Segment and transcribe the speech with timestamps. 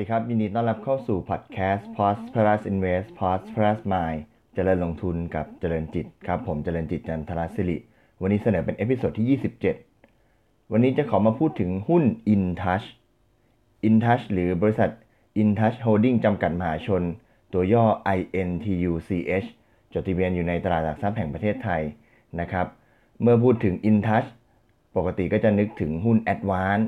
[0.00, 4.20] สวัสดีครับยินดีต้อนรับเข้าสู่พอดแคสต์ Prosperous Invest Prosperous Mind
[4.54, 7.76] เจริญลงทุนกับเจริญจิตครับ ผมเจริญจิตจันทรศิริ
[8.20, 9.38] วันนี้เสนอเป็น episode ที่
[10.00, 12.86] 27 วันนี้จะขอมาพูดถึงหุ้น InTouch
[13.88, 14.90] InTouch หรือบริษัท
[15.42, 17.02] InTouch Holding จำกัดมหาชน
[17.52, 17.84] ตัวย่อ
[18.18, 19.48] INTUCH
[19.92, 21.82] จดทะเบียนอยู่ในตลาดหลักทรัพย์แห่งประเทศไทย
[22.40, 22.66] นะครับ
[23.22, 24.28] เมื่อพูดถึง InTouch
[24.96, 26.86] ปกติก็จะนึกถึงหุ้น Advance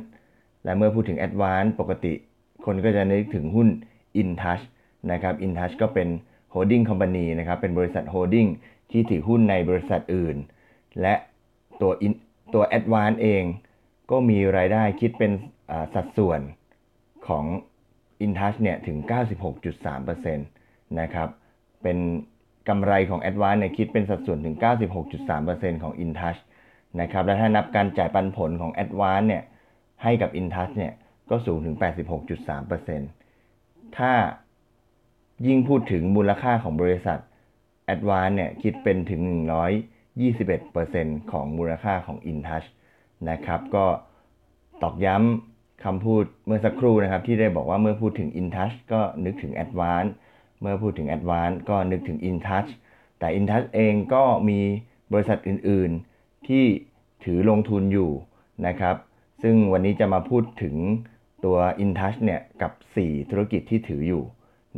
[0.65, 2.15] และเมื่อพูดถึง Advance ปกติ
[2.67, 3.69] คนก็จะนึกถึงหุ้น
[4.21, 4.65] InTouch
[5.13, 6.09] นะครับ InTouch ก็เป็น
[6.55, 8.49] holding company นะครับ เป็นบริษัท holding
[8.91, 10.37] ที่ถือหุ้นในบริษัทอื่น
[11.01, 11.15] และ
[11.81, 12.13] ตัว In
[12.55, 13.43] ตัว Advance เอง
[14.11, 15.33] ก็มีรายได้คิดเป็น
[15.95, 16.41] สัดส่วน
[17.29, 17.45] ของ
[18.25, 18.99] InTouch เนี่ยถึง
[19.73, 20.37] 96.3%
[21.01, 21.29] นะครับ
[21.83, 21.99] เป็น
[22.69, 24.57] กำไรของ Advance เนี่ยคิดเป็นสัดส่วนถึง
[25.19, 26.41] 96.3%ของ InTouch
[27.01, 29.43] นะครับ และถ้านับการจ่ายปันผลของ Advance เนี่ย
[30.03, 30.93] ให้กับ InTouch เนี่ย
[31.31, 31.77] ก็สูงถึง
[33.31, 34.13] 86.3%ถ้า
[35.47, 37.19] ยิ่งพูดถึงมูลค่าของบริษัท
[37.95, 39.21] Advance เนี่ยคิดเป็นถึง
[40.09, 42.69] 121%ของมูลค่าของ InTouch
[43.31, 43.87] นะครับ ก็
[44.83, 50.11] ตอกย้ำคำพูดเมื่อสักครู่นะครับ ที่ได้บอกว่าเมื่อพูดถึง InTouch ก็นึกถึง Advance
[50.61, 52.71] เมื่อพูดถึง Advance ก็นึกถึง InTouch
[53.19, 54.61] แต่ InTouch เองก็มี
[55.13, 56.65] บริษัทอื่น ๆ ที่
[57.25, 58.11] ถือลงทุนอยู่
[58.67, 58.97] นะครับ
[59.43, 60.77] ซึ่งวันนี้จะมาพูดถึง
[61.45, 64.25] ตัว InTouch เนี่ยกับ 4 ธุรกิจที่ถืออยู่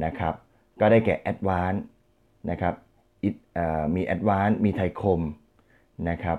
[0.05, 0.35] นะครับ
[0.81, 1.81] ก็ได้แก่ Advance
[2.51, 2.75] นะครับ
[3.95, 5.21] มี Advance มีไทยคม
[6.11, 6.39] นะครับ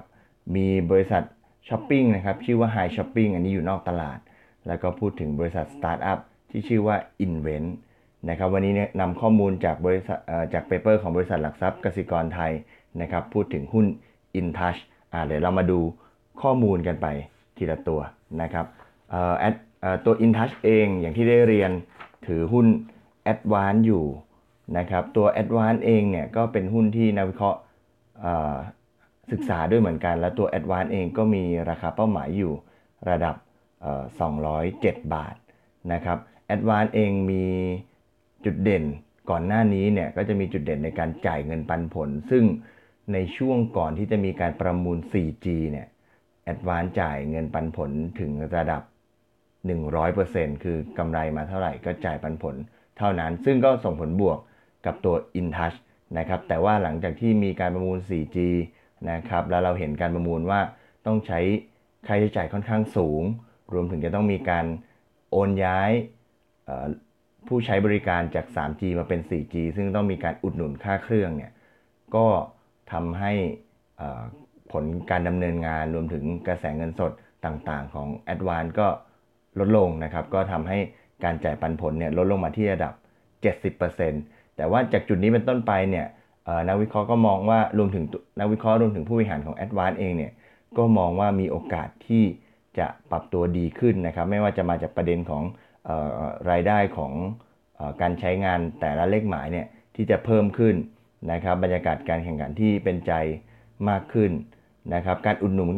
[0.55, 1.23] มีบริษัท
[1.67, 4.19] ช้อปปิ้งนะครับชื่อว่า High Shopping อันนี้อยู่นอกตลาด
[4.67, 6.19] แล้วก็พูดถึงบริษัทสตาร์ทอัพ
[6.51, 7.69] ที่ชื่อว่า Invent
[8.29, 10.19] นะครับวันนี้เนี่ยนำข้อมูลจากบริษัท
[10.53, 12.51] จากเปเปอร์ของบริษัทหลักทรัพย์กสิกรไทย
[13.01, 13.85] นะครับพูดถึงหุ้น
[14.39, 14.79] InTouch
[15.11, 15.79] อ่าเดี๋ยวเรามาดู
[16.41, 17.07] ข้อมูลกันไป
[17.57, 18.01] ทีละตัว
[18.41, 18.65] นะครับ
[20.05, 21.71] ตัว InTouch เองอย่างที่ได้เรียน
[22.27, 22.67] ถือหุ้น
[23.33, 24.05] Advance อยู่
[24.77, 27.59] นะครับตัว Advance เองเนี่ยก็เป็นหุ้นที่นักวิเคราะห์
[29.31, 32.53] ศึกษาด้วยเหมือนกัน และตัว Advance เองก็มีราคาเป้าหมายอยู่
[33.09, 33.35] ระดับ
[34.23, 35.35] 207 บาท
[35.93, 36.17] นะครับ
[36.55, 37.45] Advance เองมี
[38.45, 38.83] จุดเด่น
[39.29, 42.43] ก่อนหน้านี้เนี่ยก็จะมีจุดเด่นในการจ่ายเงินปันผล ซึ่ง
[43.13, 45.87] ในช่วงก่อนที่จะมีการประมูล 4G เนี่ย
[46.53, 48.81] Advance จ่ายเงินปันผลถึงระดับ
[49.73, 52.55] 100%คือกำไรมาเท่าไหร่ก็จ่ายปันผล
[52.97, 54.39] เท่านั้น ซึ่งก็ส่งผลบวก
[54.85, 55.77] กับตัว InTouch
[56.17, 58.37] นะครับ แต่ว่าหลังจากที่มีการประมูล 4G
[59.11, 60.59] นะครับ แล้วเราเห็นการประมูลว่า
[61.05, 61.39] ต้องใช้
[62.07, 63.23] ค่าใช้จ่ายค่อนข้างสูง
[63.73, 64.65] รวมถึงจะต้องมีการ
[65.31, 65.91] โอนย้าย
[67.47, 71.53] ผู้ใช้บริการจาก 3G มาเป็น 4G ซึ่งต้องมีการอุดหนุนค่าเครื่องเนี่ย
[72.15, 72.27] ก็
[72.91, 73.33] ทำให้
[74.75, 77.11] ผลการดำเนินงานรวมถึงกระแสเงินสด
[77.45, 78.87] ต่างๆ ของ a d v a n c e ก็
[79.59, 80.79] ลดลงนะครับ ก็ทำให้
[81.23, 82.93] การจ่ายปันผลเนี่ยลดลงมาที่ระดับ
[83.75, 86.05] 70%แต่ว่าจากจุดนี้เป็นต้นไปเนี่ย
[86.67, 88.05] นักวิเคราะห์ก็มองว่ารวมถึง
[88.39, 90.31] นักวิเคราะห์รวมถึงผู้บริหารของ a d v a n c e เองเนี่ย
[90.77, 92.23] ก็มองว่ามีโอกาสที่
[92.79, 95.43] จะปรับตัวดีขึ้นนะครับ ไม่ว่าจะมาจากประเด็นของ
[95.87, 97.13] ออรายได้ของ
[97.79, 100.75] ออการใช้งานแต่ละเลขหมายเนี่ยที่จะเพิ่มขึ้น
[101.31, 103.13] นะครับ บรรยากาศการแข่งขันที่เป็นใจ
[103.89, 104.31] มากขึ้น
[104.93, 105.75] นะครับการอุดหนุน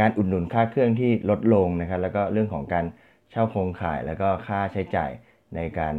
[0.00, 2.84] การอุดหนุนค่าเครื่องที่ลดลงนะครับแล้วก็เรื่องของการ
[3.30, 5.10] เช่าโครงข่าย แล้วก็ค่าใช้จ่าย
[5.54, 5.94] ในการ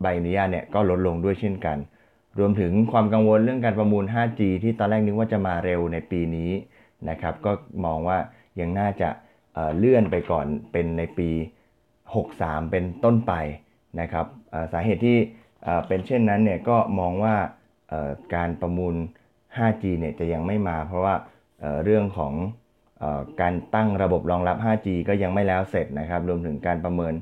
[0.00, 1.78] ใบอนุญาตเนี่ยก็ลดลงด้วยเช่นกัน
[2.38, 6.50] รวมถึงความกังวลเรื่องการประมูล 5G ที่ตอนแรกนึกว่าจะมาเร็วในปีนี้
[7.10, 7.52] นะครับก็
[7.84, 8.18] มองว่า
[8.60, 9.08] ยังน่าจะ
[9.78, 11.30] เลื่อนไปก่อนเป็นในปี
[12.00, 13.32] 63 เป็นต้นไป
[14.00, 14.26] นะครับ
[14.72, 15.18] สาเหตุที่
[15.88, 17.36] เป็นเช่นนั้นเนี่ยก็มองว่า
[18.34, 18.94] การประมูล
[19.58, 21.14] 5G เนี่ยจะยังไม่มาเพราะว่า
[21.84, 22.32] เรื่องของ
[23.40, 27.14] การตั้งระบบรองรับ 5G ก็ยังไม่แล้วเสร็จนะครับ รวมถึงการประเมิน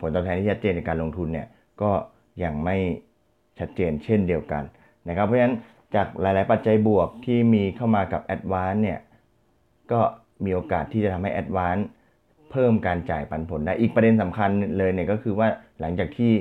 [0.00, 1.46] ผลตอบแทนที่ชัดเจนในการลงทุนเนี่ย
[1.82, 1.90] ก็
[2.44, 2.76] ยังไม่
[3.58, 4.62] ชัดเจนเช่นเดียวกัน
[5.08, 5.56] นะครับ เพราะฉะนั้น
[5.94, 9.00] จากหลาย ๆ ปัจจัยบวกที่มีเข้ามากับ a d v a n c e เนี่ย
[9.92, 10.00] ก็
[10.44, 11.82] มีโอกาสที่จะทำให้ a d v a n c e
[12.50, 15.48] เพิ่มการจ่ายปันผลได้ อีกประเด็นสำคัญเลยเนี่ยก็คือว่า
[15.80, 16.32] หลังจากที่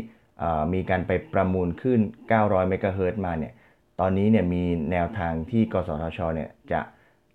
[0.73, 1.99] มีการไปประมูลขึ้น
[2.35, 3.53] 900 เมกะเฮิรตซ์มาเนี่ย
[3.99, 6.81] ตอนนี้เนี่ยมีแนวทางที่กสทชเนี่ยจะ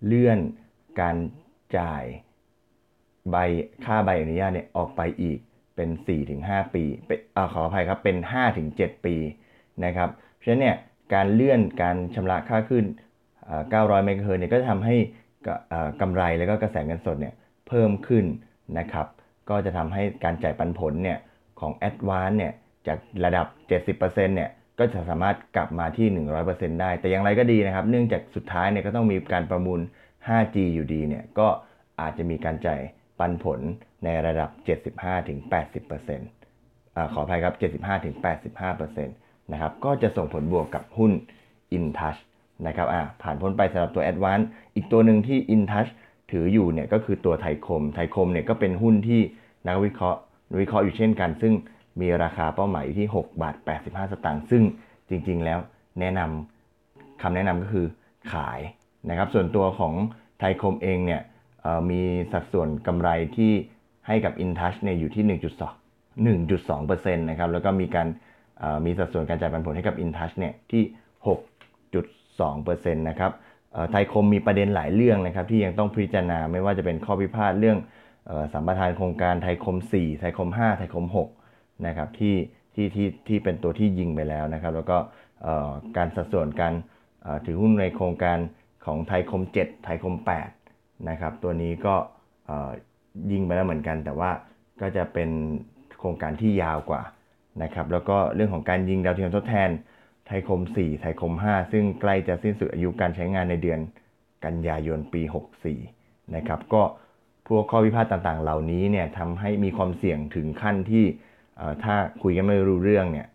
[0.05, 0.39] เลื่อน
[1.01, 1.15] การ
[1.77, 2.03] จ่าย
[3.31, 3.35] ใบ
[3.85, 5.39] ค่าใบอนุญาตเนี่ยออกไปอีก
[5.75, 5.89] เป็น
[6.31, 6.83] 4-5 ปี
[7.33, 8.17] เอขออภัยครับเป็น
[8.61, 9.15] 5-7 ปี
[9.85, 10.75] นะครับเพราะฉะนั้นเนี่ย
[11.13, 12.85] การเลื่อนการชำระค่าขึ้น
[13.45, 14.95] 900 เมกะเฮิร์เนี่ยก็จะทำให้
[16.01, 17.33] กำไรแล้วก็กระแสเงินสดเนี่ย
[17.67, 18.25] เพิ่มขึ้น
[18.79, 19.07] นะครับ
[19.49, 21.17] ก็จะทำให้การจ่ายปันผลเนี่ย
[21.59, 22.53] ของ a d v a n c e เนี่ย
[22.87, 23.45] จากระดับ
[23.97, 24.49] 70%เนี่ย
[24.81, 26.07] ก็จะสามารถกลับมาที่
[26.43, 29.79] 100%ได้ แต่อย่างไรก็ดีนะครับ เนื่องจากสุดท้ายเนี่ยก็ต้องมีการประมูล
[30.27, 31.47] 5G อยู่ดีเนี่ยก็
[32.01, 32.79] อาจจะมีการจ่าย
[33.19, 33.59] ปันผล
[34.03, 34.49] ในระดับ
[35.49, 37.55] 75-80%อ่าขออภัยครับ
[38.23, 41.11] 75-85%นะครับก็จะส่งผลบวกกับหุ้น
[41.77, 42.19] InTouch
[42.67, 44.45] นะครับอ่าผ่านพ้นไปสำหรับตัว Advance
[44.75, 45.91] อีกตัวหนึ่งที่ InTouch
[46.31, 49.21] ถืออยู่เนี่ยก็คือตัวไทยคม ไทยคมเนี่ยก็เป็นหุ้นที่
[49.67, 50.19] นักวิเคราะห์
[50.61, 51.53] วิเคราะห์อยู่เช่นกัน ซึ่ง
[51.99, 54.63] มีราคาเป้าหมายอยู่ที่ 6 บาท 85 สตางค์ซึ่ง
[55.09, 55.59] จริงๆแล้ว
[55.99, 57.87] แนะนำคำแนะนำก็คือ
[58.33, 58.59] ขาย
[59.09, 59.93] นะครับ ส่วนตัวของ
[60.39, 61.21] ไทยคมเองเนี่ย
[61.89, 62.01] มี
[62.31, 63.51] สัดส่วนกำไรที่
[64.07, 65.23] ให้กับ InTouch เนี่ยอยู่ที่
[66.37, 68.07] 1.2 1.2%นะครับแล้วก็มีการ
[68.85, 70.83] มีสัดส่วนการจ่ายปันผลให้กับ InTouch เนี่ยที่
[72.05, 73.31] 6.2%นะครับ
[73.91, 77.77] ไทยคมมีประเด็นหลายเรื่องนะครับที่ยังต้องพิจารณาไม่ว่าจะเป็นข้อพิพาทเรื่อง
[78.53, 81.40] สัมปทานโครงการไทยคม 4 ไทยคม 5 ไทยคม 6
[81.87, 82.35] นะครับที่
[82.75, 84.97] ที่ที่ที่เป็นตัวที่ยิงไปแล้วนะครับ แล้วก็
[85.97, 86.73] การสัดส่วนการ
[87.45, 88.37] ถือหุ้นในโครงการ
[88.85, 90.15] ของไทยคม 7 ไทยคม
[90.61, 91.95] 8 นะครับตัวนี้ก็
[93.31, 94.31] ยิงไปแล้วเหมือนกัน แต่ว่า
[94.81, 95.29] ก็จะเป็น
[95.99, 97.01] โครงการที่ยาวกว่า
[97.63, 99.69] นะครับแล้วก็เรื่องของการยิงดาวเทียมทดแทน
[100.27, 103.79] ไทยคม 4 ไทยคม 5 ซึ่งใกล้จะสิ้นสุดอายุการใช้งานในเดือน
[104.45, 105.21] กันยายนปี
[105.77, 106.83] 64 นะครับก็
[107.47, 111.05] พวกข้อพิพาทต่างๆ เหล่านี้เนี่ยทำให้มีความเสี่ยงถึงขั้นที่
[111.83, 113.27] ถ้าคุยกันไม่รู้เรื่องเนี่ย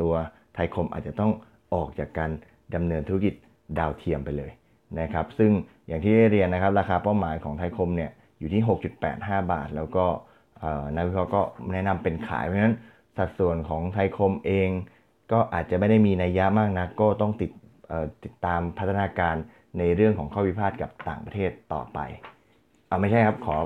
[0.00, 0.12] ตัว
[0.54, 1.32] ไทยคมอาจจะต้อง
[1.74, 2.30] ออกจากการ
[2.74, 3.34] ดำเนินธุรกิจ
[3.78, 4.52] ดาวเทียมไปเลย
[5.00, 5.50] นะครับ ซึ่ง
[5.86, 8.62] อย่างที่ได้เรียนนะครับ ราคาเป้าหมายของไทยคมเนี่ยอยู่ที่
[9.06, 10.04] 6.85 บาท แล้วก็
[10.94, 11.42] นักวิเคราะห์ก็
[11.72, 12.76] แนะนำเป็นขายเพราะฉะนั้น
[13.16, 14.68] สัดส่วนของไทยคมเอง
[15.32, 17.50] ก็อาจจะไม่ได้มีนัยยะมากนะก็ต้องติด
[18.24, 19.34] ติดตามพัฒนาการ
[19.78, 21.98] ในเรื่องของข้อพิพาทกับต่างประเทศต่อไป
[22.88, 23.56] อ่าไม่ใช่ครับขอ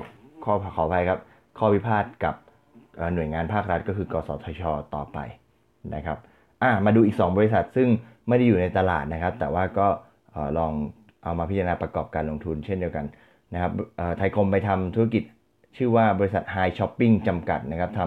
[0.43, 1.19] ขอขออภัยครับ
[1.57, 2.35] ข้อพิพาทกับ
[3.13, 4.63] หน่วยงานภาครัฐก็คือกสทช
[4.95, 5.17] ต่อไป
[5.95, 6.17] นะครับ
[6.63, 7.87] อ่ามาดูอีก 2 บริษัทซึ่ง
[8.27, 9.87] ไม่ได้อยู่ในตลาดนะครับ แต่ว่าก็
[10.57, 10.73] ลอง
[11.23, 13.05] เอามาพิจารณาประกอบการลงทุนเช่นเดียวกัน
[13.53, 13.71] นะครับ
[14.17, 15.23] ไทยคมไปทำธุรกิจ
[15.77, 18.01] ชื่อว่าบริษัท High Shopping จำกัดนะครับท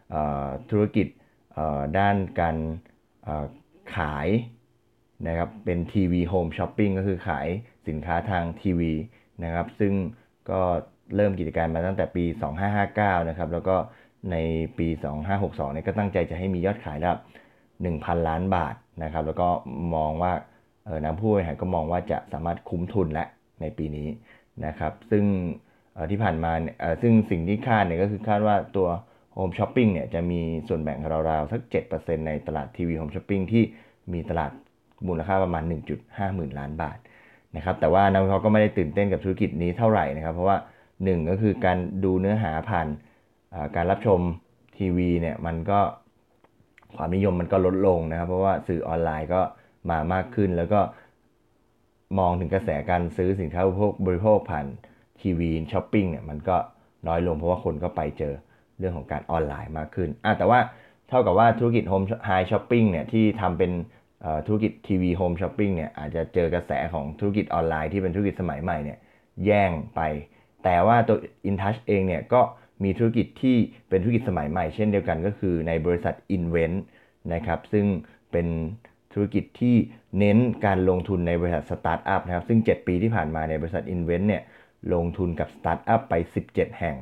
[0.00, 1.06] ำธุรกิจ
[1.98, 2.56] ด้านการ
[3.96, 4.28] ขาย
[5.28, 7.46] นะครับเป็นทีวีโฮมช้อปปิ้งก็คือขาย
[7.88, 8.92] สินค้าทางทีวี
[9.44, 9.92] นะครับซึ่ง
[10.50, 10.60] ก็
[11.16, 12.24] เริ่มกิจการมาตั้งแต่ปี
[12.76, 13.76] 2559 นะครับแล้วก็
[14.30, 14.36] ใน
[14.78, 14.88] ปี
[15.30, 17.20] 2562เนี่ยก็ตั้งใจจะให้มียอดขายระดับ
[17.74, 18.74] 1,000 ล้านบาท
[19.04, 19.48] นะครับ แล้วก็
[19.94, 20.32] มองว่า
[20.86, 23.24] เออนักผู้บริหารก็มองว่าจะสามารถคุ้มทุนและ
[23.60, 24.08] ในปีนี้
[24.66, 25.24] นะครับ ซึ่ง
[26.10, 28.88] ที่ผ่านมาเนี่ยซึ่งสิ่งที่คาดเนี่ยก็คือคาดว่าตัว
[29.34, 30.98] home shopping เนี่ยจะมีส่วนแบ่ง
[31.30, 31.60] ราวๆ สัก
[31.94, 33.62] 7%ในตลาดทีวี home shopping ที่
[34.12, 34.52] มีตลาด
[35.06, 35.62] มูลค่าประมาณ
[35.98, 36.98] 1.5 หมื่นล้านบาท
[37.56, 40.56] นะครับ แต่ว่านักวิเคราะห์ก็ไม่ได้ตื่นเต้นกับธุรกิจนี้เท่าไหร่นะครับ เพราะว่า
[40.92, 42.86] 1 ก็คือการดูเนื้อหาผ่าน
[43.76, 44.20] การรับชม
[44.76, 45.80] ทีวีเนี่ยมันก็
[46.96, 49.40] ความนิยมมันก็ลดลงนะครับ เพราะว่าสื่อออนไลน์ก็
[49.90, 50.80] มามากขึ้น แล้วก็
[52.18, 54.66] มองถึงกระแสการซื้อสินค้าพวกบริโภคผ่าน
[55.20, 56.56] ทีวีช้อปปิ้งเนี่ยมันก็
[57.06, 58.34] น้อยลงเพราะว่าคนก็ไปเจอ
[58.78, 60.60] เรื่องของการออนไลน์มากขึ้นอะแต่ว่า
[61.08, 63.72] เท่ากับว่าธุรกิจ home High Shopping เนี่ยที่ทำเป็น
[64.46, 68.98] ธุรกิจทีวี home shopping เนี่ยอาจจะเจอกระแสของธุรกิจออนไลน์ที่เป็นธุรกิจสมัยใหม่เนี่ย
[69.44, 70.00] แย่งไป
[70.64, 71.18] แต่ว่าตัว
[71.50, 72.40] InTouch เองเนี่ยก็
[72.84, 73.56] มีธุรกิจที่
[73.88, 76.76] เป็นธุรกิจสมัยใหม่เช่นเดียวกันก็คือในบริษัท Invent
[77.34, 77.86] นะครับซึ่ง
[78.32, 78.46] เป็น
[79.12, 79.76] ธุรกิจที่
[80.18, 84.42] เน้นการลงทุนในบริษัทสตาร์ทอัพนะครับซึ่ง 7 ปีที่ผ่านมาในบริษัท Invent เนี่ย
[84.94, 86.14] ลงทุนกับสตาร์ทอัพไป
[86.48, 86.96] 17 แห่ง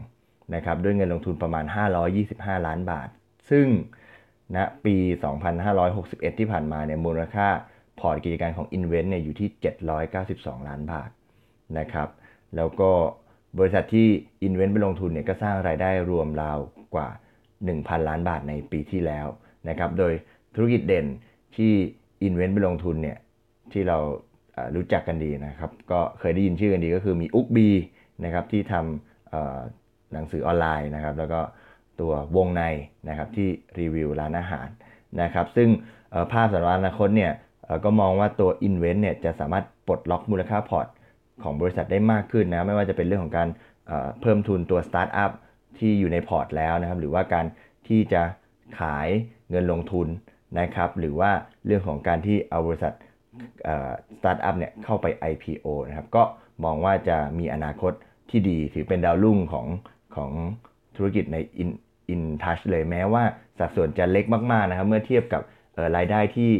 [0.54, 1.64] นะครับด้วยเงินลงทุนประมาณ
[2.16, 3.08] 525 ล้านบาท
[3.50, 3.66] ซึ่ง
[4.56, 4.96] ณนะปี
[5.66, 7.48] 2561 ที่ผ่านมาเนี่ยมูลค่า
[8.00, 9.48] พอร์ตกิจการของ Invent เนี่ยอยู่ที่
[10.08, 11.10] 792 ล้านบาท
[11.78, 12.08] นะครับ
[12.56, 12.90] แล้วก็
[13.58, 14.08] บริษัทที่
[14.46, 16.58] Invent ไปลงทุนเนี่ยก็สร้างรายได้รวมราว
[16.94, 17.08] กว่า
[17.58, 19.26] 1,000 ล้านบาทในปีที่แล้ว
[19.68, 20.12] นะครับ โดย
[20.54, 21.06] ธุรกิจเด่น
[21.56, 21.72] ที่
[22.26, 23.18] Invent ไปลงทุนเนี่ย
[23.72, 23.98] ที่เรา
[24.74, 27.68] รู้จักกันดีนะครับ ก็เคยได้ยินชื่อกันดีก็คือมีอุกบี
[28.24, 31.40] นะครับที่ทำหนังสือออนไลน์นะครับ แล้วก็
[32.00, 32.62] ตัววงใน
[33.08, 33.48] นะครับที่
[33.78, 34.68] รีวิวร้านอาหาร
[35.22, 35.68] นะครับ ซึ่ง
[36.32, 37.32] ภาพสำหรับอนาคตเนี่ย
[37.84, 40.86] ก็มองว่าตัว Invent เนี่ยจะสามารถปลดล็อกมูลค่าพอร์ต
[41.42, 43.48] ของบริษัทได้มากขึ้นนะไม่ว่าจะเป็นเรื่องของการ
[44.20, 45.30] เพิ่มทุนตัวสตาร์ทอัพ
[45.78, 47.46] ที่อยู่ในพอร์ตแล้วนะครับ หรือว่าการ
[47.88, 48.22] ที่จะ
[48.80, 49.08] ขาย
[49.50, 50.08] เงินลงทุน
[50.58, 51.30] นะครับ หรือว่า
[51.66, 52.92] เรื่องของการที่เอาบริษัท
[54.18, 56.22] สตาร์ทอัพเนี่ยเข้าไป IPO นะครับ ก็
[56.64, 57.92] มองว่าจะมีอนาคต
[58.30, 59.66] ที่ดีถือเป็นดาวรุ่งของ
[60.16, 60.30] ของ
[60.96, 61.70] ธุรกิจใน In
[62.12, 63.24] In Touch เลยแม้ว่า
[63.58, 65.42] สัดส่วนจะเล็กมาก ๆ นะครับ เมื่อเทียบกับ
[65.96, 66.50] รายได้ที่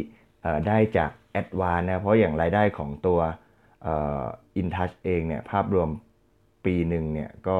[0.67, 3.19] ได้จาก a d v a n c e นะเพราะอย่างรายได้ของตัว
[4.59, 5.89] In Touch เองเนี่ยภาพรวม
[6.65, 7.59] ปีหนึ่งเนี่ยก็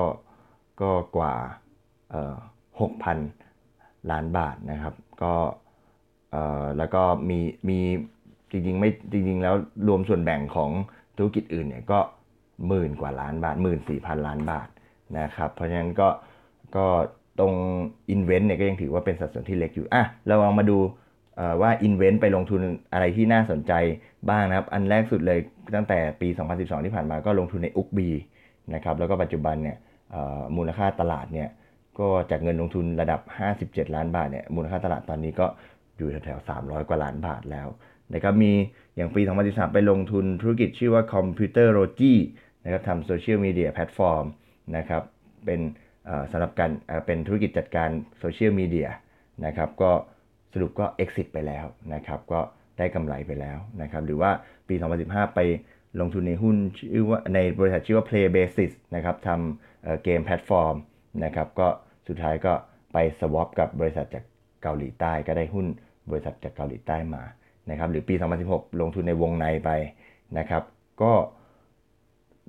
[0.82, 1.34] ก็กว่า
[3.30, 4.94] 6,000ล้านบาทนะครับ
[5.24, 5.34] ก็
[6.78, 7.80] แล้วก็มีมี
[8.52, 9.56] จริงๆไม่จริงๆแล้ว
[9.88, 10.72] รวมส่วนแบ่งของ
[11.18, 12.00] ธุรกิจอื่นเนี่ยก็
[12.68, 14.68] หมื่นกว่าล้านบาทหมื่นสี่พันล้านบาท
[15.20, 16.10] นะครับเพราะฉะนั้นก็
[16.76, 16.86] ก็
[17.40, 17.54] ตรง
[18.14, 20.78] Invent เนี่ยก็ยังถือว่าเป็นสัดส่วนที่เล็กอยู่อะเราลองมาดู
[21.62, 22.62] ว่า Invent ไปลงทุน
[22.94, 23.74] อะไรที่น่าสนใจ
[24.30, 25.40] บ้างนะครับ อันแรกสุดเลย
[25.76, 26.28] ตั้งแต่ปี
[26.58, 28.10] 2012 ที่ผ่านมาก็ลงทุนในอุกบี
[28.74, 29.78] นะครับแล้วก็ปัจจุบันเนี่ย
[30.56, 31.50] มูลค่าตลาดเนี่ย
[32.00, 33.22] ก็จากเงินลงทุนระดับ
[33.58, 35.48] 57 ล้านบาทเนี่ยมูลค่าตลาดตอนนี้ก็
[35.98, 37.68] อยู่แถวๆ300 กว่าล้านบาทแล้ว
[38.14, 38.52] นะครับมี
[38.96, 42.14] อย่างปี 2013 ไปลงทุนธุรกิจชื่อว่า Computer r o g i
[42.64, 44.26] นะครับทำโซเชียลมีเดียแพลตฟอร์ม
[44.78, 45.04] นะครับ
[45.46, 45.60] เป็น
[46.32, 46.72] สำหรับการ
[47.06, 47.90] เป็นธุรกิจจัดการ
[48.20, 48.90] โซเชียลมีเดีย
[49.46, 49.92] นะครับก็
[50.54, 52.40] สรุปก็ exit ไปแล้วนะครับก็
[52.78, 54.32] ได้กำไรไปแล้วนะครับหรือว่า
[54.68, 54.76] ปี
[55.06, 55.40] 2015 ไป
[56.02, 60.76] ลงทุนในหุ้นชื่อว่าในบริษัทชื่อว่า Play Basis นะครับทำเกมแพลตฟอร์ม
[61.24, 61.68] นะครับก็
[62.08, 62.54] สุดท้ายก็
[62.94, 64.24] ไปสวอปกับบริษัทจาก
[64.64, 65.68] เกาหลีใต้ก็ได้หุ้น
[66.10, 67.24] บริษัทจากเกาหลีใต้มา
[67.70, 68.16] นะครับหรือปี
[68.48, 69.70] 2016 ลงทุนในวงในไป
[70.38, 70.64] นะครับ
[71.02, 71.14] ก็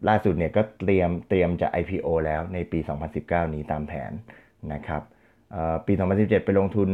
[0.08, 2.78] ล่าสุดเนี่ยก็เตรียมเตรียมจะ IPO แล้วในปี
[3.16, 4.12] 2019 นี้ตามแผน
[4.72, 5.02] นะครับ
[5.86, 6.88] ปี 2017 ไปลงทุน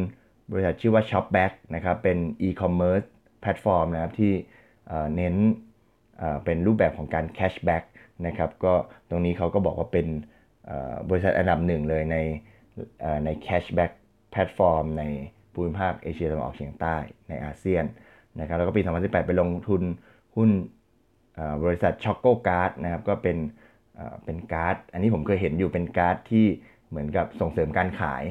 [0.51, 3.07] บริษัทชื่อว่า Shopback นะครับเป็น e-commerce
[3.41, 4.33] แพลตฟอร์มนะครับที่
[5.17, 5.35] เน้น
[6.45, 7.85] เป็นรูปแบบของการ cashback
[8.27, 8.75] นะครับก็
[9.11, 10.07] ตรงนี้เขาก็บอกว่าเป็น
[11.11, 12.17] บริษัทอันดับหนึ่งเลยใน
[13.25, 13.93] ใน cashback
[14.31, 15.05] แพลตฟอร์มใน
[15.55, 16.97] ภูมิภาคเอเชียตะวันออกเฉียงใต้
[17.29, 17.85] ในอาเซียน
[18.41, 19.83] นะครับแล้วก็ปี 2018 ไปลงทุน
[20.37, 20.51] หุ้น
[21.65, 23.39] บริษัท ChocoCard นะครับก็เป็น
[24.25, 26.47] เป็นการ์ด อันนี้ผมเคยเห็นอยู่เป็นการ์ดที่
[26.89, 28.25] เหมือนกับส่งเสริมการขาย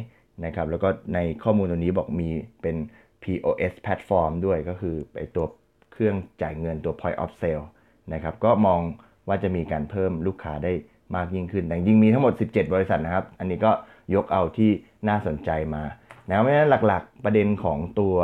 [0.45, 2.29] นะครับแล้วก็ในข้อมูลตัวนี้บอกมี
[2.61, 2.75] เป็น
[3.23, 5.45] POS แพลตฟอร์มด้วยก็คือไปตัว
[5.91, 7.65] เครื่องจ่ายเงินตัว point of sale
[8.13, 8.79] นะครับก็มอง
[9.27, 10.71] ว่าจะมีการเพิ่มลูกค้าได้
[11.15, 13.71] มากยิ่งขึ้น แต่ยิ่งมีทั้งหมด 17 บริษัทนะครับ อันนี้ก็
[14.15, 14.71] ยกเอาที่
[15.07, 15.83] น่าสนใจมา
[16.27, 18.15] นะเพราะฉะนั้นหลักๆประเด็นของตัว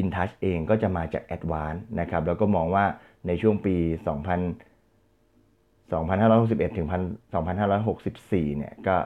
[0.00, 2.84] InTouch เองก็จะมาจาก Advance นะครับแล้วก็มองว่า
[3.26, 3.88] ในช่วงปี 2000
[5.92, 6.88] 2561 ถึง
[7.72, 8.96] 2564 เนี่ยก็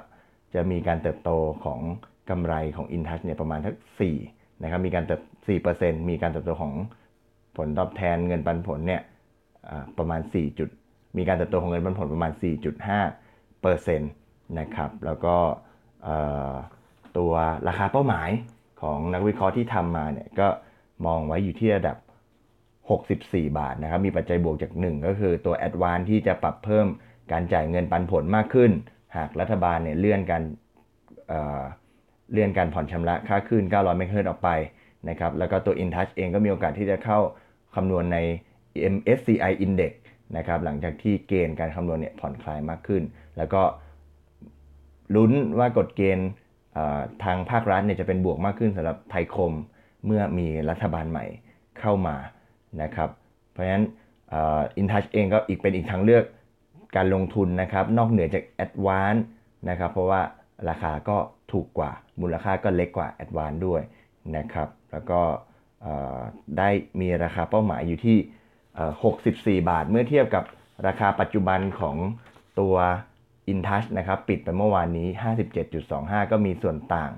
[0.55, 1.31] จะมีการเติบโต
[1.64, 1.81] ของ
[2.30, 3.76] กำไรของ InTouch เนี่ยประมาณทัก
[4.18, 5.20] 4นะครับมีการเติบ
[5.66, 6.73] 4%มีการเติบโตของ
[7.56, 9.02] ผลตอบแทนเงินปันผลเนี่ย
[9.99, 10.68] ประมาณ 4 จุด
[11.16, 12.32] มีการเติบโตของเงินปันผลประมาณ
[12.97, 15.37] 4.5%นะครับแล้วก็
[17.18, 17.32] ตัว
[17.68, 18.30] ราคาเป้าหมาย
[18.82, 20.49] ของนักวิเคราะห์ที่ทำมาเนี่ยก็
[21.06, 21.97] มองไว้อยู่ที่ระดับ
[22.78, 26.87] 64 บาทนะครับ มีปัจจัยบวกจาก 1 ก็คือตัว a d v a n c e ที่จะปรับเพิ่ม
[27.32, 28.70] การจ่ายเงินปันผลมากขึ้น
[29.16, 30.42] หากรัฐบาลเนี่ยเลื่อนการ
[32.32, 34.50] เลื่อนการผ่อนชำระค่าขึ้น900 เมกะเฮิรตออกไป
[35.08, 37.18] นะครับแล้วก็ตัว InTouch เองก็มีโอกาสที่จะเข้า
[37.75, 38.18] คำนวณใน
[38.94, 39.92] MSCI Index
[40.37, 43.02] นะครับหลังจากที่เกณฑ์การคำนวณเนี่ยผ่อนคลายมากขึ้น
[43.37, 43.62] แล้วก็
[45.14, 46.28] ลุ้นว่ากฎเกณฑ์
[47.25, 49.52] ทางภาครัฐเนี่ยจะเป็นบวกมากขึ้นสำหรับไทยคม
[50.06, 51.25] เมื่อมีรัฐบาลใหม่
[51.80, 52.16] เข้ามา
[52.82, 53.11] นะครับ
[53.52, 53.85] เพราะฉะนั้น
[54.76, 56.25] อินทัชเองก็อีกเป็นอีกทางเลือก
[56.97, 59.14] การลงทุนนะครับนอกเหนือจากแอดวาน
[59.70, 60.20] นะครับเพราะว่า
[60.69, 61.17] ราคาก็
[61.53, 63.83] ถูกกว่า มูลค่าก็เล็กกว่าแอดวานด้วย
[64.37, 65.21] นะครับ แล้วก็
[66.59, 66.69] ได้
[67.00, 68.19] มีราคาเป้าหมายอยู่ที่
[69.62, 70.45] 64 บาท เมื่อเทียบกับ
[70.87, 71.97] ราคาปัจจุบันของ
[72.61, 72.75] ตัว
[73.53, 75.09] InTouch นะครับปิดไปเมื่อวานนี้
[75.69, 77.11] 57.25 ก็มีส่วนต่าง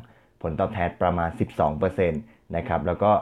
[0.43, 1.31] ผลตอบแทนประมาณ
[1.73, 3.13] 12%นะครับแล้วก็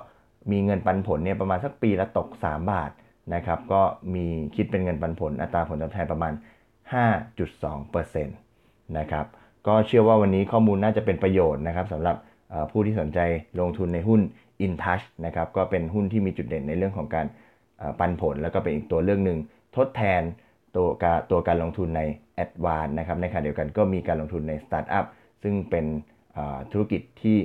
[0.50, 2.90] มีเงินปันผลเนี่ยประมาณสักปีละตก 3 บาท
[3.34, 3.82] นะครับก็
[4.14, 6.32] มีคิดเป็นเงินปันผลอัตราผลตอบแทนประมาณ
[7.04, 9.26] 5.2%นะครับ
[9.66, 12.16] ก็เชื่อว่าวันนี้ข้อมูลน่าจะเป็นประโยชน์นะครับสำหรับ
[12.70, 13.18] ผู้ที่สนใจ
[13.60, 14.20] ลงทุนในหุ้น
[14.64, 17.26] InTouch นะครับก็เป็นหุ้นที่มีจุดเด่นในเรื่องของการ
[17.98, 19.38] ปันผล แล้วก็เป็นอีกตัวเรื่องหนึ่ง
[19.76, 20.22] ทดแทน
[20.76, 22.02] ตัวการตัวการลงทุนใน
[22.42, 25.04] a d v a n c e นะครับในขณะเดียวกันก็มีการลงทุนในสตาร์ทอัพ
[25.42, 25.86] ซึ่งเป็น
[26.72, 27.38] ธุรกิจที่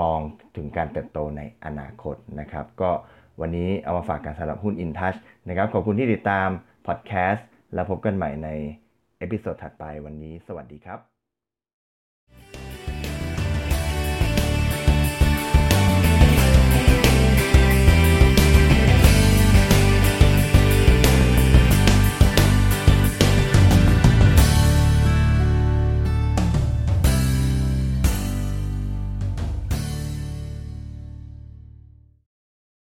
[0.00, 0.18] มอง
[0.56, 2.90] ถึงการเติบโตในอนาคตนะครับ ก็
[3.40, 6.48] วันนี้เอามาฝากกันสำหรับหุ้น InTouch นะครับขอบคุณที่ติดตาม
[6.86, 8.48] พอดแคสต์แล้วพบกันใหม่ใน
[9.18, 11.17] episode ถัดไปวันนี้สวัสดีครับ